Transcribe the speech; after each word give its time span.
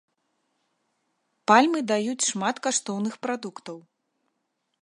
Пальмы 1.51 1.79
даюць 1.91 2.27
шмат 2.31 2.55
каштоўных 2.67 3.13
прадуктаў. 3.27 3.77